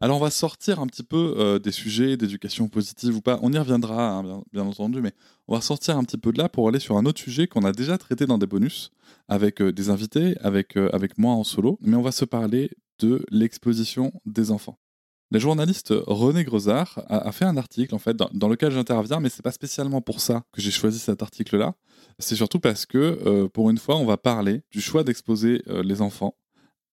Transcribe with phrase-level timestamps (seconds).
[0.00, 3.52] Alors on va sortir un petit peu euh, des sujets d'éducation positive ou pas, on
[3.52, 5.12] y reviendra hein, bien, entendu, mais
[5.48, 7.64] on va sortir un petit peu de là pour aller sur un autre sujet qu'on
[7.64, 8.92] a déjà traité dans des bonus
[9.26, 12.70] avec euh, des invités, avec, euh, avec moi en solo, mais on va se parler
[13.00, 14.78] de l'exposition des enfants.
[15.32, 17.94] La journaliste René Grezard a, fait un article
[18.32, 21.74] dans, lequel j'interviens, mais c'est pas spécialement pour ça que j'ai choisi cet article-là.
[22.18, 26.34] C'est surtout parce que pour une fois, on va parler du choix d'exposer les enfants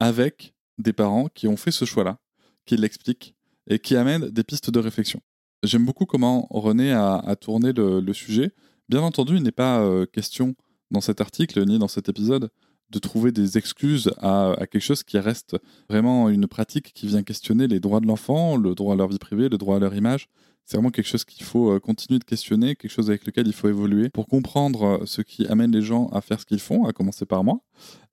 [0.01, 2.19] avec des parents qui ont fait ce choix-là
[2.65, 3.35] qui l'explique
[3.67, 5.21] et qui amène des pistes de réflexion.
[5.63, 8.51] J'aime beaucoup comment René a, tourné le, sujet.
[8.89, 10.55] Bien entendu, il n'est pas euh, question
[10.91, 12.49] dans cet article ni dans cet épisode
[12.91, 15.57] de trouver des excuses à, à, quelque chose qui reste
[15.89, 19.17] vraiment une pratique qui vient questionner les droits de l'enfant, le droit à leur vie
[19.17, 20.29] privée, le droit à leur image,
[20.65, 23.53] c'est vraiment quelque chose qu'il faut euh, continuer de questionner, quelque chose avec lequel il
[23.53, 26.85] faut évoluer pour comprendre euh, ce qui amène les gens à faire ce qu'ils font,
[26.85, 27.59] à commencer par moi.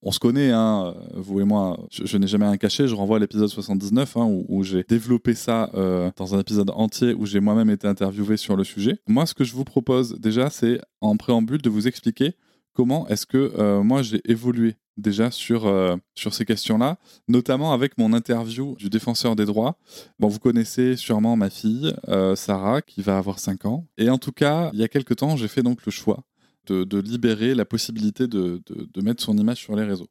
[0.03, 3.17] On se connaît, hein, euh, vous et moi, je, n'ai jamais rien caché, je renvoie
[3.17, 5.71] à l'épisode 79 hein, où, j'ai développé ça
[6.17, 8.99] dans un épisode entier où j'ai moi-même été interviewé sur le sujet.
[9.09, 12.35] Moi, ce que je vous propose déjà, c'est en préambule de vous expliquer
[12.75, 16.99] comment est-ce que moi j'ai évolué déjà sur, euh, sur ces questions-là,
[17.29, 19.79] notamment avec mon interview du défenseur des droits.
[20.19, 23.87] Bon, vous connaissez sûrement ma fille, euh, Sarah, qui va avoir 5 ans.
[23.99, 26.25] Et en tout cas, il y a quelques temps, j'ai fait donc le choix
[26.67, 30.09] de, libérer la possibilité de, de, mettre son image sur les réseaux.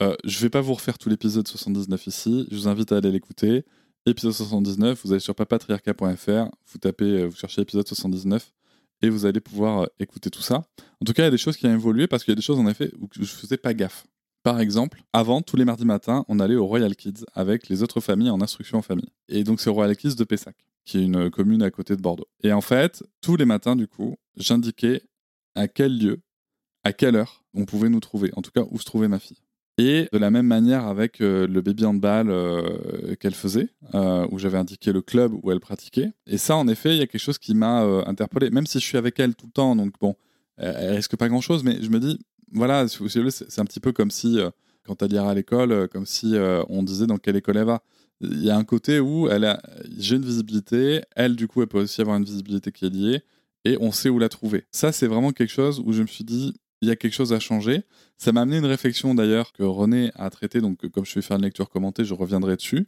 [0.00, 2.96] Euh, je ne vais pas vous refaire tout l'épisode 79 ici, je vous invite à
[2.96, 3.64] aller l'écouter.
[4.04, 8.52] Épisode 79, vous allez sur papatriarca.fr, vous tapez, vous cherchez épisode 79,
[9.02, 10.64] et vous allez pouvoir écouter tout ça.
[11.00, 12.36] En tout cas, il y a des choses qui ont évolué parce qu'il y a
[12.36, 14.06] des choses en effet où je faisais pas gaffe.
[14.42, 18.00] Par exemple, avant, tous les mardis matins, on allait au Royal Kids avec les autres
[18.00, 19.10] familles en instruction en famille.
[19.28, 22.02] Et donc, c'est au Royal Kids de Pessac, qui est une commune à côté de
[22.02, 22.26] Bordeaux.
[22.42, 25.02] Et en fait, tous les matins, du coup, j'indiquais
[25.54, 26.22] à quel lieu,
[26.82, 29.38] à quelle heure on pouvait nous trouver, en tout cas où se trouvait ma fille.
[29.78, 34.38] Et de la même manière avec euh, le baby handball euh, qu'elle faisait, euh, où
[34.38, 36.12] j'avais indiqué le club où elle pratiquait.
[36.26, 38.84] Et ça, en effet, il y a quelque chose qui m'a interpellé, même si je
[38.84, 40.16] suis avec elle tout le temps, donc bon,
[40.58, 42.18] elle risque pas grand-chose, mais je me dis,
[42.52, 44.50] voilà, c'est un petit peu comme si, euh,
[44.84, 47.64] quand elle ira à l'école, euh, comme si euh, on disait dans quelle école elle
[47.64, 47.82] va.
[48.20, 49.60] Il y a un côté où elle a,
[49.98, 53.22] j'ai une visibilité, elle, du coup, elle peut aussi avoir une visibilité qui est liée,
[53.64, 54.64] et on sait où la trouver.
[54.70, 57.32] Ça, c'est vraiment quelque chose où je me suis dit, il y a quelque chose
[57.32, 57.82] à changer.
[58.18, 61.36] Ça m'a amené une réflexion d'ailleurs que René a traité, donc comme je vais faire
[61.36, 62.86] une lecture commentée, je reviendrai dessus.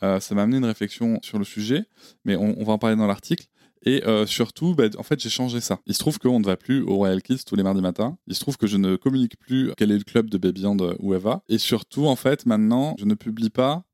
[0.00, 1.84] ça m'a amené une réflexion sur le sujet,
[2.24, 3.46] mais on va en parler dans l'article.
[3.84, 5.80] Et euh, surtout, bah, en fait, j'ai changé ça.
[5.86, 8.16] Il se trouve qu'on ne va plus au Royal Kids tous les mardis matins.
[8.26, 10.64] Il se trouve que je ne communique plus quel est le club de Baby
[11.00, 11.42] où elle va.
[11.48, 13.84] Et surtout, en fait, maintenant, je ne publie pas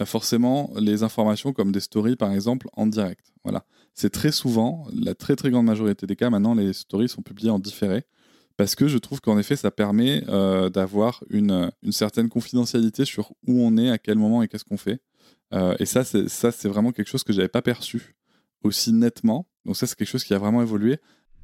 [0.00, 3.32] euh, forcément les informations comme des stories, par exemple, en direct.
[3.44, 3.64] Voilà.
[3.94, 7.50] C'est très souvent, la très très grande majorité des cas, maintenant, les stories sont publiées
[7.50, 8.04] en différé.
[8.56, 13.30] Parce que je trouve qu'en effet, ça permet euh, d'avoir une, une, certaine confidentialité sur
[13.46, 15.00] où on est, à quel moment et qu'est-ce qu'on fait.
[15.78, 18.17] et ça, c'est vraiment quelque chose que j'avais pas perçu
[18.62, 19.48] aussi nettement.
[19.64, 20.98] Donc ça, c'est quelque chose qui a vraiment évolué.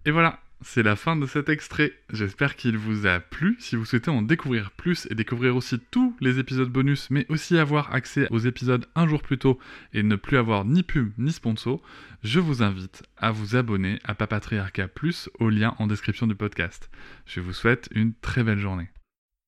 [0.06, 1.92] Et voilà, c'est la fin de cet extrait.
[2.10, 3.56] J'espère qu'il vous a plu.
[3.60, 7.58] Si vous souhaitez en découvrir plus et découvrir aussi tous les épisodes bonus, mais aussi
[7.58, 9.58] avoir accès aux épisodes un jour plus tôt
[9.92, 11.82] et ne plus avoir ni pub ni sponsor,
[12.22, 16.90] je vous invite à vous abonner à Papatriarca Plus au lien en description du podcast.
[17.26, 18.88] Je vous souhaite une très belle journée.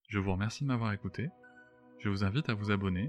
[0.08, 1.28] Je vous remercie de m'avoir écouté.
[2.02, 3.08] Je vous invite à vous abonner